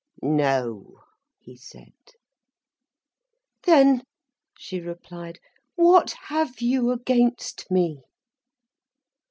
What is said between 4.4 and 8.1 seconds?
she replied, "what have you against me!"